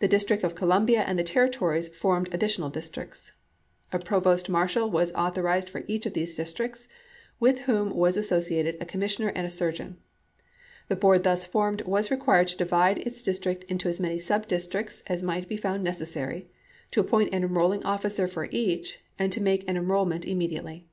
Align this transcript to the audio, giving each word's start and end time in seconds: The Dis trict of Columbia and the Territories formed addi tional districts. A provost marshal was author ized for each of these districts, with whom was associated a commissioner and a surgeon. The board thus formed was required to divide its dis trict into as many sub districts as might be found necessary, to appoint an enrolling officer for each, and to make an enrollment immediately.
The 0.00 0.08
Dis 0.08 0.24
trict 0.24 0.42
of 0.42 0.56
Columbia 0.56 1.02
and 1.04 1.16
the 1.16 1.22
Territories 1.22 1.88
formed 1.88 2.28
addi 2.32 2.46
tional 2.48 2.72
districts. 2.72 3.30
A 3.92 4.00
provost 4.00 4.48
marshal 4.48 4.90
was 4.90 5.12
author 5.12 5.46
ized 5.48 5.70
for 5.70 5.84
each 5.86 6.06
of 6.06 6.12
these 6.12 6.36
districts, 6.36 6.88
with 7.38 7.60
whom 7.60 7.94
was 7.94 8.16
associated 8.16 8.76
a 8.80 8.84
commissioner 8.84 9.28
and 9.36 9.46
a 9.46 9.50
surgeon. 9.50 9.98
The 10.88 10.96
board 10.96 11.22
thus 11.22 11.46
formed 11.46 11.82
was 11.82 12.10
required 12.10 12.48
to 12.48 12.56
divide 12.56 12.98
its 13.06 13.22
dis 13.22 13.38
trict 13.38 13.62
into 13.70 13.88
as 13.88 14.00
many 14.00 14.18
sub 14.18 14.48
districts 14.48 15.04
as 15.06 15.22
might 15.22 15.46
be 15.46 15.56
found 15.56 15.84
necessary, 15.84 16.48
to 16.90 16.98
appoint 16.98 17.32
an 17.32 17.44
enrolling 17.44 17.84
officer 17.84 18.26
for 18.26 18.48
each, 18.50 18.98
and 19.20 19.30
to 19.30 19.40
make 19.40 19.68
an 19.68 19.76
enrollment 19.76 20.24
immediately. 20.24 20.88